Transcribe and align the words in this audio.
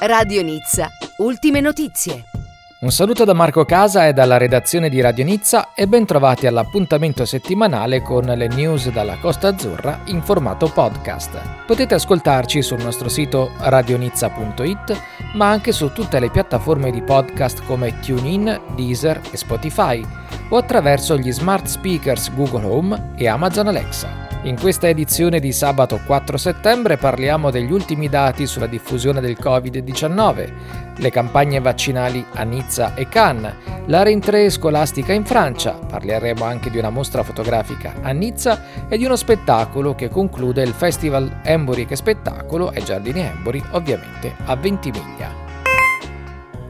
Radio 0.00 0.42
Nizza, 0.42 0.88
ultime 1.16 1.60
notizie. 1.60 2.26
Un 2.80 2.92
saluto 2.92 3.24
da 3.24 3.32
Marco 3.32 3.64
Casa 3.64 4.06
e 4.06 4.12
dalla 4.12 4.36
redazione 4.36 4.88
di 4.88 5.00
Radio 5.00 5.24
Nizza 5.24 5.74
e 5.74 5.88
ben 5.88 6.06
trovati 6.06 6.46
all'appuntamento 6.46 7.24
settimanale 7.24 8.00
con 8.00 8.24
le 8.24 8.46
news 8.46 8.90
dalla 8.90 9.16
Costa 9.18 9.48
Azzurra 9.48 10.02
in 10.04 10.22
formato 10.22 10.70
podcast. 10.72 11.64
Potete 11.66 11.96
ascoltarci 11.96 12.62
sul 12.62 12.80
nostro 12.80 13.08
sito 13.08 13.50
radionizza.it, 13.58 15.02
ma 15.34 15.50
anche 15.50 15.72
su 15.72 15.90
tutte 15.92 16.20
le 16.20 16.30
piattaforme 16.30 16.92
di 16.92 17.02
podcast 17.02 17.64
come 17.64 17.98
TuneIn, 17.98 18.60
Deezer 18.76 19.20
e 19.32 19.36
Spotify, 19.36 20.00
o 20.50 20.56
attraverso 20.56 21.18
gli 21.18 21.32
smart 21.32 21.66
speakers 21.66 22.32
Google 22.32 22.64
Home 22.64 23.14
e 23.16 23.26
Amazon 23.26 23.66
Alexa. 23.66 24.27
In 24.48 24.58
questa 24.58 24.88
edizione 24.88 25.40
di 25.40 25.52
sabato 25.52 26.00
4 26.06 26.38
settembre 26.38 26.96
parliamo 26.96 27.50
degli 27.50 27.70
ultimi 27.70 28.08
dati 28.08 28.46
sulla 28.46 28.66
diffusione 28.66 29.20
del 29.20 29.36
Covid-19, 29.38 30.52
le 30.96 31.10
campagne 31.10 31.60
vaccinali 31.60 32.24
a 32.32 32.44
Nizza 32.44 32.94
e 32.94 33.10
Cannes, 33.10 33.52
la 33.84 34.02
rentrée 34.02 34.48
scolastica 34.48 35.12
in 35.12 35.26
Francia, 35.26 35.72
parleremo 35.72 36.44
anche 36.44 36.70
di 36.70 36.78
una 36.78 36.88
mostra 36.88 37.22
fotografica 37.22 37.96
a 38.00 38.10
Nizza 38.12 38.88
e 38.88 38.96
di 38.96 39.04
uno 39.04 39.16
spettacolo 39.16 39.94
che 39.94 40.08
conclude 40.08 40.62
il 40.62 40.72
Festival 40.72 41.40
Embori 41.42 41.84
che 41.84 41.96
spettacolo 41.96 42.68
ai 42.68 42.82
Giardini 42.82 43.20
Embori, 43.20 43.62
ovviamente 43.72 44.34
a 44.46 44.56
Ventimiglia. 44.56 45.37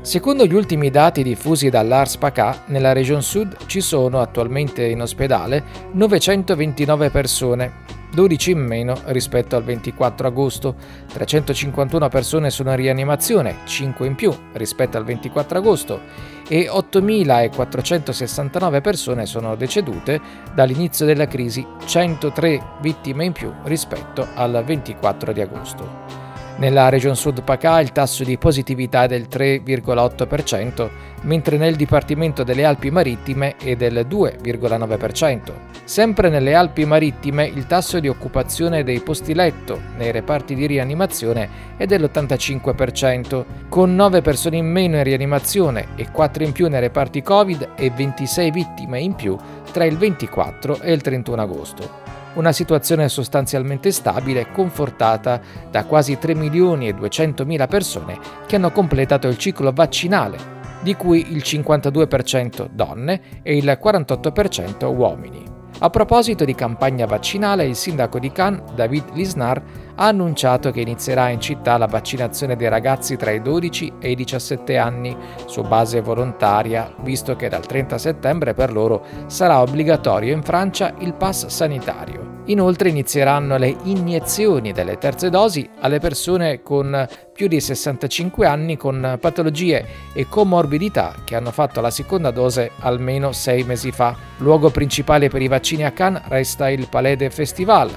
Secondo 0.09 0.47
gli 0.47 0.55
ultimi 0.55 0.89
dati 0.89 1.23
diffusi 1.23 1.69
dall'Ars 1.69 2.17
PACA, 2.17 2.63
nella 2.69 2.95
Regione 2.95 3.21
Sud 3.21 3.67
ci 3.67 3.83
sono 3.83 4.23
attualmente 4.23 4.87
in 4.87 5.03
ospedale 5.03 5.63
929 5.93 7.11
persone, 7.11 7.85
12 8.15 8.51
in 8.53 8.59
meno 8.59 8.99
rispetto 9.09 9.55
al 9.55 9.65
24 9.65 10.29
agosto, 10.29 10.77
351 11.13 12.09
persone 12.09 12.49
sono 12.49 12.71
in 12.71 12.77
rianimazione, 12.77 13.57
5 13.67 14.07
in 14.07 14.15
più 14.15 14.35
rispetto 14.55 14.97
al 14.97 15.05
24 15.05 15.59
agosto 15.59 16.01
e 16.49 16.71
8.469 16.71 18.81
persone 18.81 19.27
sono 19.27 19.57
decedute 19.57 20.19
dall'inizio 20.55 21.05
della 21.05 21.29
crisi, 21.29 21.67
103 21.85 22.63
vittime 22.81 23.27
in 23.27 23.33
più 23.33 23.53
rispetto 23.65 24.27
al 24.37 24.63
24 24.65 25.35
di 25.35 25.43
agosto. 25.43 26.18
Nella 26.59 26.89
regione 26.89 27.15
Sud 27.15 27.45
Pacà 27.45 27.79
il 27.79 27.93
tasso 27.93 28.25
di 28.25 28.37
positività 28.37 29.05
è 29.05 29.07
del 29.07 29.29
3,8%, 29.31 30.91
mentre 31.23 31.57
nel 31.57 31.77
Dipartimento 31.77 32.43
delle 32.43 32.65
Alpi 32.65 32.91
Marittime 32.91 33.55
è 33.57 33.77
del 33.77 34.05
2,9%. 34.09 35.53
Sempre 35.85 36.29
nelle 36.29 36.57
Alpi 36.57 36.85
Marittime 36.85 37.47
il 37.47 37.69
tasso 37.69 38.01
di 38.01 38.09
occupazione 38.09 38.83
dei 38.83 38.99
posti 38.99 39.35
letto 39.35 39.81
nei 39.99 40.11
reparti 40.11 40.57
di 40.57 40.67
rianimazione 40.67 41.49
è 41.77 41.87
dell'85%, 41.87 43.45
con 43.69 43.95
9 43.95 44.21
persone 44.21 44.57
in 44.57 44.67
meno 44.67 44.97
in 44.97 45.05
rianimazione 45.05 45.91
e 45.95 46.11
4 46.11 46.43
in 46.43 46.51
più 46.51 46.67
nei 46.67 46.81
reparti 46.81 47.23
Covid 47.23 47.69
e 47.77 47.91
26 47.91 48.51
vittime 48.51 48.99
in 48.99 49.15
più 49.15 49.37
tra 49.71 49.85
il 49.85 49.97
24 49.97 50.81
e 50.81 50.93
il 50.93 51.03
31 51.03 51.41
agosto 51.41 52.08
una 52.39 52.53
situazione 52.53 53.09
sostanzialmente 53.09 53.91
stabile 53.91 54.51
confortata 54.53 55.41
da 55.71 55.85
quasi 55.85 56.19
3 56.19 56.35
milioni 56.35 56.89
e 56.89 56.95
200 56.95 57.45
mila 57.45 57.67
persone 57.67 58.19
che 58.47 58.57
hanno 58.57 58.71
completato 58.71 59.27
il 59.27 59.37
ciclo 59.37 59.73
vaccinale, 59.73 60.57
di 60.81 60.95
cui 60.95 61.33
il 61.33 61.43
52% 61.45 62.69
donne 62.71 63.21
e 63.43 63.57
il 63.57 63.79
48% 63.83 64.85
uomini. 64.95 65.57
A 65.81 65.91
proposito 65.91 66.45
di 66.45 66.57
campagna 66.57 67.07
vaccinale, 67.07 67.65
il 67.65 67.77
sindaco 67.77 68.19
di 68.19 68.33
Cannes, 68.33 68.73
David 68.75 69.13
Lisnar, 69.13 69.63
ha 69.95 70.07
annunciato 70.07 70.73
che 70.73 70.81
inizierà 70.81 71.29
in 71.29 71.41
città 71.41 71.77
la 71.77 71.87
vaccinazione 71.87 72.57
dei 72.57 72.69
ragazzi 72.69 73.17
tra 73.17 73.31
i 73.31 73.41
12 73.41 73.93
e 74.01 74.11
i 74.11 74.15
17 74.17 74.77
anni 74.77 75.17
su 75.47 75.63
base 75.63 76.01
volontaria, 76.01 76.93
visto 77.03 77.37
che 77.37 77.49
dal 77.49 77.67
30 77.67 77.97
settembre 77.97 78.55
per 78.55 78.73
loro 78.73 79.05
sarà 79.27 79.61
obbligatorio 79.61 80.35
in 80.35 80.43
Francia 80.43 80.95
il 80.99 81.15
pass 81.15 81.47
sanitario. 81.47 82.28
Inoltre 82.49 82.89
inizieranno 82.89 83.59
le 83.59 83.77
iniezioni 83.85 84.73
delle 84.73 84.97
terze 84.97 85.29
dosi 85.29 85.69
alle 85.81 85.99
persone 85.99 86.63
con 86.63 87.07
più 87.31 87.47
di 87.47 87.61
65 87.61 88.47
anni 88.47 88.79
con 88.79 89.19
patologie 89.21 89.85
e 90.15 90.27
comorbidità 90.29 91.15
che 91.25 91.37
hanno 91.37 91.51
fatto 91.51 91.83
la 91.83 91.91
seconda 91.91 92.31
dose 92.31 92.71
almeno 92.81 93.33
sei 93.33 93.65
mesi 93.65 93.93
fa. 93.93 94.17
Luogo 94.39 94.71
principale 94.71 95.29
per 95.29 95.43
i 95.43 95.49
vaccini 95.49 95.85
a 95.85 95.91
Cannes 95.91 96.23
resta 96.29 96.71
il 96.71 96.89
Palais 96.89 97.19
des 97.19 97.35
Festival, 97.35 97.91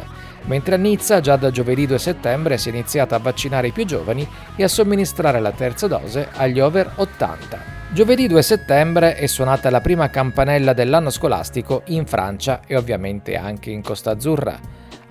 mentre 0.45 0.75
a 0.75 0.77
Nizza 0.77 1.19
già 1.19 1.35
da 1.35 1.51
giovedì 1.51 1.85
2 1.85 1.97
settembre 1.99 2.57
si 2.57 2.69
è 2.69 2.71
iniziato 2.71 3.15
a 3.15 3.19
vaccinare 3.19 3.67
i 3.67 3.71
più 3.71 3.85
giovani 3.85 4.27
e 4.55 4.63
a 4.63 4.67
somministrare 4.67 5.39
la 5.39 5.51
terza 5.51 5.87
dose 5.87 6.29
agli 6.33 6.59
over 6.59 6.93
80. 6.95 7.79
Giovedì 7.93 8.27
2 8.27 8.41
settembre 8.41 9.15
è 9.15 9.27
suonata 9.27 9.69
la 9.69 9.81
prima 9.81 10.09
campanella 10.09 10.73
dell'anno 10.73 11.09
scolastico 11.09 11.83
in 11.87 12.05
Francia 12.05 12.61
e 12.65 12.77
ovviamente 12.77 13.35
anche 13.35 13.69
in 13.69 13.81
Costa 13.81 14.11
Azzurra. 14.11 14.57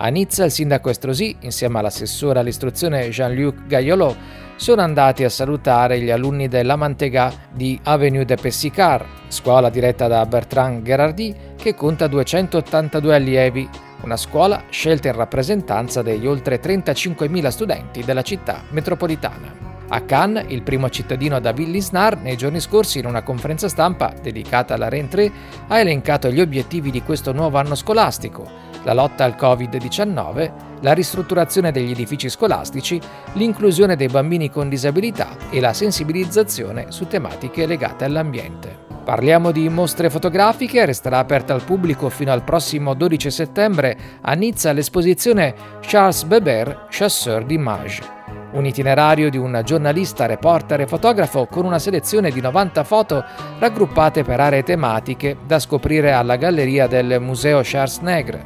A 0.02 0.08
Nizza 0.08 0.44
il 0.44 0.50
sindaco 0.50 0.88
Estrosi, 0.88 1.36
insieme 1.40 1.78
all'assessore 1.78 2.38
all'istruzione 2.38 3.10
Jean-Luc 3.10 3.66
Gaiolot, 3.66 4.16
sono 4.56 4.80
andati 4.80 5.24
a 5.24 5.28
salutare 5.28 6.00
gli 6.00 6.10
alunni 6.10 6.48
della 6.48 6.76
Mantega 6.76 7.30
di 7.52 7.78
Avenue 7.82 8.24
de 8.24 8.36
Pessicar, 8.36 9.04
scuola 9.28 9.68
diretta 9.68 10.06
da 10.06 10.24
Bertrand 10.24 10.82
Gherardi, 10.82 11.34
che 11.56 11.74
conta 11.74 12.06
282 12.06 13.14
allievi, 13.14 13.68
una 14.02 14.16
scuola 14.16 14.64
scelta 14.70 15.08
in 15.08 15.14
rappresentanza 15.14 16.02
degli 16.02 16.26
oltre 16.26 16.60
35.000 16.60 17.48
studenti 17.48 18.04
della 18.04 18.22
città 18.22 18.62
metropolitana. 18.70 19.68
A 19.92 20.02
Cannes, 20.02 20.44
il 20.48 20.62
primo 20.62 20.88
cittadino 20.88 21.40
David 21.40 21.68
Lisnar, 21.68 22.16
nei 22.18 22.36
giorni 22.36 22.60
scorsi 22.60 23.00
in 23.00 23.06
una 23.06 23.22
conferenza 23.22 23.68
stampa 23.68 24.14
dedicata 24.22 24.74
alla 24.74 24.88
Rentrée, 24.88 25.32
ha 25.66 25.80
elencato 25.80 26.30
gli 26.30 26.40
obiettivi 26.40 26.92
di 26.92 27.02
questo 27.02 27.32
nuovo 27.32 27.58
anno 27.58 27.74
scolastico, 27.74 28.48
la 28.84 28.94
lotta 28.94 29.24
al 29.24 29.34
Covid-19, 29.36 30.52
la 30.82 30.92
ristrutturazione 30.92 31.72
degli 31.72 31.90
edifici 31.90 32.28
scolastici, 32.28 33.00
l'inclusione 33.32 33.96
dei 33.96 34.08
bambini 34.08 34.48
con 34.48 34.68
disabilità 34.68 35.36
e 35.50 35.60
la 35.60 35.72
sensibilizzazione 35.72 36.86
su 36.90 37.06
tematiche 37.06 37.66
legate 37.66 38.04
all'ambiente. 38.04 38.89
Parliamo 39.10 39.50
di 39.50 39.68
mostre 39.68 40.08
fotografiche, 40.08 40.84
resterà 40.84 41.18
aperta 41.18 41.52
al 41.52 41.64
pubblico 41.64 42.08
fino 42.10 42.30
al 42.30 42.44
prossimo 42.44 42.94
12 42.94 43.28
settembre 43.28 43.98
a 44.20 44.34
Nizza 44.34 44.70
l'esposizione 44.70 45.52
Charles 45.80 46.22
Beber, 46.22 46.86
Chasseur 46.88 47.44
d'Images 47.44 48.08
un 48.52 48.66
itinerario 48.66 49.28
di 49.28 49.36
un 49.36 49.62
giornalista, 49.64 50.26
reporter 50.26 50.82
e 50.82 50.86
fotografo 50.86 51.46
con 51.46 51.64
una 51.64 51.80
selezione 51.80 52.30
di 52.30 52.40
90 52.40 52.84
foto 52.84 53.24
raggruppate 53.58 54.22
per 54.22 54.38
aree 54.38 54.62
tematiche 54.62 55.38
da 55.44 55.58
scoprire 55.58 56.12
alla 56.12 56.36
galleria 56.36 56.86
del 56.86 57.20
Museo 57.20 57.62
Charles 57.64 57.98
Negre. 57.98 58.42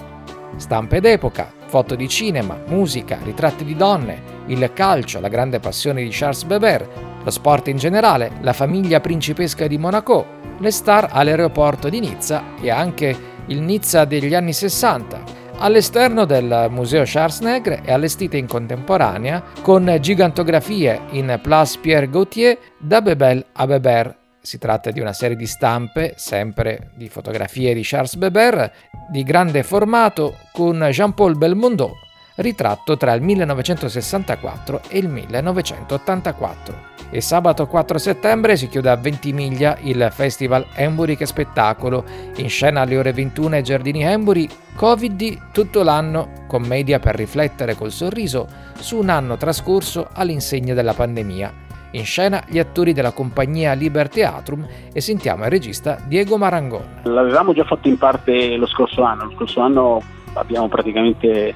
Stampe 0.56 1.00
d'epoca, 1.00 1.52
foto 1.66 1.94
di 1.94 2.08
cinema, 2.08 2.58
musica, 2.68 3.18
ritratti 3.22 3.64
di 3.64 3.76
donne, 3.76 4.22
il 4.46 4.70
calcio, 4.72 5.20
la 5.20 5.28
grande 5.28 5.60
passione 5.60 6.02
di 6.02 6.08
Charles 6.10 6.44
Beber, 6.44 6.88
lo 7.22 7.30
sport 7.30 7.68
in 7.68 7.76
generale, 7.76 8.32
la 8.40 8.52
famiglia 8.54 9.00
principesca 9.00 9.66
di 9.66 9.78
Monaco, 9.78 10.33
le 10.58 10.70
star 10.70 11.08
all'aeroporto 11.10 11.88
di 11.88 12.00
Nizza 12.00 12.42
e 12.60 12.70
anche 12.70 13.32
il 13.46 13.60
Nizza 13.60 14.04
degli 14.04 14.34
anni 14.34 14.52
60, 14.52 15.42
All'esterno 15.58 16.24
del 16.24 16.66
Museo 16.70 17.04
Charles 17.06 17.38
Negre 17.38 17.80
è 17.82 17.92
allestita 17.92 18.36
in 18.36 18.46
contemporanea 18.46 19.42
con 19.62 19.96
gigantografie 20.00 21.02
in 21.10 21.38
Place 21.40 21.78
Pierre 21.80 22.10
Gauthier 22.10 22.58
da 22.76 23.00
Bebel 23.00 23.44
a 23.52 23.66
Beber. 23.66 24.16
Si 24.40 24.58
tratta 24.58 24.90
di 24.90 25.00
una 25.00 25.12
serie 25.12 25.36
di 25.36 25.46
stampe, 25.46 26.14
sempre 26.16 26.90
di 26.96 27.08
fotografie 27.08 27.72
di 27.72 27.82
Charles 27.82 28.16
Beber, 28.16 28.72
di 29.08 29.22
grande 29.22 29.62
formato 29.62 30.36
con 30.52 30.86
Jean-Paul 30.90 31.36
Belmondo, 31.36 31.98
ritratto 32.36 32.96
tra 32.96 33.12
il 33.12 33.22
1964 33.22 34.82
e 34.88 34.98
il 34.98 35.08
1984 35.08 36.92
e 37.10 37.20
sabato 37.20 37.66
4 37.66 37.96
settembre 37.98 38.56
si 38.56 38.68
chiude 38.68 38.90
a 38.90 38.96
Ventimiglia 38.96 39.76
il 39.82 40.08
festival 40.10 40.66
Emburi 40.74 41.16
che 41.16 41.26
spettacolo, 41.26 42.04
in 42.36 42.48
scena 42.48 42.80
alle 42.80 42.96
ore 42.96 43.12
21 43.12 43.54
ai 43.54 43.62
Giardini 43.62 44.02
Emburi, 44.02 44.48
Covid 44.74 45.52
tutto 45.52 45.84
l'anno, 45.84 46.44
commedia 46.48 46.98
per 46.98 47.14
riflettere 47.14 47.76
col 47.76 47.92
sorriso 47.92 48.48
su 48.78 48.98
un 48.98 49.10
anno 49.10 49.36
trascorso 49.36 50.08
all'insegna 50.12 50.74
della 50.74 50.92
pandemia. 50.92 51.62
In 51.92 52.04
scena 52.04 52.42
gli 52.48 52.58
attori 52.58 52.92
della 52.92 53.12
compagnia 53.12 53.74
Liber 53.74 54.08
Theatrum 54.08 54.66
e 54.92 55.00
sentiamo 55.00 55.44
il 55.44 55.50
regista 55.50 56.00
Diego 56.04 56.36
Marangon. 56.36 57.02
L'avevamo 57.04 57.52
già 57.52 57.62
fatto 57.62 57.86
in 57.86 57.96
parte 57.96 58.56
lo 58.56 58.66
scorso 58.66 59.04
anno, 59.04 59.26
lo 59.26 59.32
scorso 59.36 59.60
anno 59.60 60.02
abbiamo 60.32 60.66
praticamente 60.66 61.54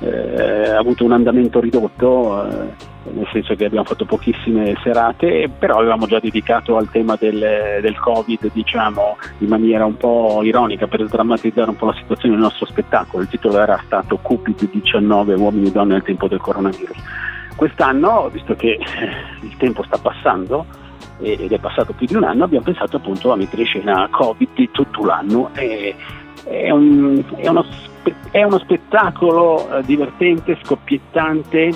eh, 0.00 0.70
avuto 0.70 1.04
un 1.04 1.12
andamento 1.12 1.60
ridotto. 1.60 2.46
Eh, 2.46 2.88
nel 3.02 3.26
senso 3.32 3.54
che 3.54 3.64
abbiamo 3.64 3.86
fatto 3.86 4.04
pochissime 4.04 4.76
serate, 4.82 5.50
però 5.58 5.78
avevamo 5.78 6.06
già 6.06 6.20
dedicato 6.20 6.76
al 6.76 6.90
tema 6.90 7.16
del, 7.18 7.78
del 7.80 7.98
Covid, 7.98 8.50
diciamo, 8.52 9.16
in 9.38 9.48
maniera 9.48 9.86
un 9.86 9.96
po' 9.96 10.42
ironica 10.42 10.86
per 10.86 11.06
drammatizzare 11.06 11.70
un 11.70 11.76
po' 11.76 11.86
la 11.86 11.94
situazione 11.94 12.34
del 12.34 12.44
nostro 12.44 12.66
spettacolo. 12.66 13.22
Il 13.22 13.28
titolo 13.28 13.58
era 13.58 13.80
stato 13.84 14.18
Cupid 14.18 14.70
19 14.70 15.34
uomini 15.34 15.68
e 15.68 15.72
donne 15.72 15.94
nel 15.94 16.02
tempo 16.02 16.28
del 16.28 16.40
coronavirus. 16.40 16.96
quest'anno, 17.56 18.28
visto 18.30 18.54
che 18.54 18.78
il 19.40 19.56
tempo 19.56 19.82
sta 19.82 19.96
passando, 19.96 20.66
ed 21.22 21.52
è 21.52 21.58
passato 21.58 21.92
più 21.92 22.06
di 22.06 22.14
un 22.14 22.24
anno, 22.24 22.44
abbiamo 22.44 22.64
pensato 22.64 22.96
appunto 22.96 23.32
a 23.32 23.36
mettere 23.36 23.62
in 23.62 23.68
scena 23.68 24.08
Covid 24.10 24.70
tutto 24.72 25.04
l'anno. 25.04 25.50
E, 25.54 25.94
è, 26.44 26.70
un, 26.70 27.22
è, 27.36 27.48
uno, 27.48 27.64
è, 28.30 28.42
uno, 28.42 28.58
spettacolo 28.58 29.78
eh, 29.78 29.82
divertente, 29.82 30.58
scoppiettante, 30.62 31.72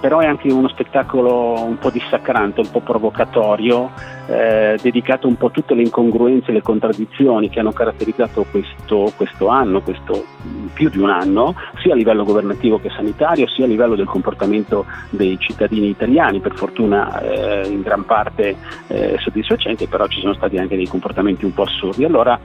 però 0.00 0.20
è 0.20 0.26
anche 0.26 0.50
uno 0.50 0.68
spettacolo 0.68 1.62
un 1.62 1.78
po' 1.78 1.90
dissacrante, 1.90 2.60
un 2.60 2.70
po' 2.70 2.80
provocatorio, 2.80 3.90
eh, 4.26 4.78
dedicato 4.80 5.28
un 5.28 5.36
po' 5.36 5.46
a 5.46 5.50
tutte 5.50 5.74
le 5.74 5.82
incongruenze 5.82 6.50
e 6.50 6.54
le 6.54 6.62
contraddizioni 6.62 7.50
che 7.50 7.60
hanno 7.60 7.72
caratterizzato 7.72 8.46
questo, 8.50 9.12
questo, 9.14 9.48
anno, 9.48 9.82
questo 9.82 10.24
più 10.72 10.88
di 10.88 10.98
un 10.98 11.10
anno, 11.10 11.54
sia 11.82 11.92
a 11.92 11.96
livello 11.96 12.24
governativo 12.24 12.80
che 12.80 12.90
sanitario, 12.90 13.46
sia 13.46 13.66
a 13.66 13.68
livello 13.68 13.94
del 13.94 14.06
comportamento 14.06 14.86
dei 15.10 15.38
cittadini 15.38 15.88
italiani, 15.88 16.40
per 16.40 16.54
fortuna 16.54 17.20
eh, 17.20 17.68
in 17.68 17.82
gran 17.82 18.04
parte 18.06 18.56
eh, 18.86 19.16
soddisfacenti, 19.18 19.86
però 19.86 20.06
ci 20.06 20.20
sono 20.20 20.32
stati 20.32 20.56
anche 20.56 20.76
dei 20.76 20.86
comportamenti 20.86 21.44
un 21.44 21.52
po' 21.52 21.64
assurdi. 21.64 22.04
Allora 22.04 22.40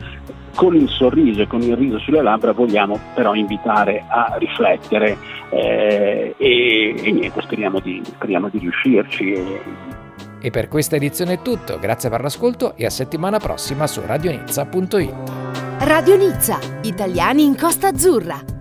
con 0.56 0.76
il 0.76 0.90
sorriso 0.90 1.42
e 1.42 1.48
con 1.48 1.62
il 1.62 1.76
riso 1.76 2.00
sulle 2.00 2.22
labbra 2.22 2.54
vogliamo 2.54 3.00
però 3.14 3.36
invitare 3.36 4.06
a 4.08 4.36
riflettere 4.40 5.18
eh, 5.50 6.34
e, 6.38 6.96
e, 6.98 7.12
niente, 7.12 7.42
speriamo 7.42 7.80
di, 7.80 8.02
speriamo 8.04 8.50
di 8.50 8.58
riuscirci. 8.60 9.34
E... 9.34 9.62
e 10.40 10.50
per 10.50 10.68
questa 10.68 10.96
edizione 10.96 11.34
è 11.34 11.42
tutto, 11.42 11.78
grazie 11.80 12.10
per 12.10 12.22
l'ascolto 12.22 12.76
e 12.76 12.86
a 12.86 12.90
settimana 12.90 13.38
prossima 13.38 13.86
su 13.86 14.02
radionizza.it. 14.04 15.14
Radio 15.80 16.16
Nizza, 16.16 16.58
italiani 16.82 17.44
in 17.44 17.56
Costa 17.58 17.90
Azzurra. 17.90 18.55